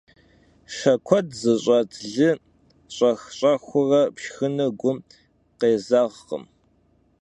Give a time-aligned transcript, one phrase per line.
[0.75, 2.31] Şe kued zış'et lı
[2.95, 4.97] ş'ex- ş'exıure pşşxınır gum
[5.59, 6.43] khêzeğkhım.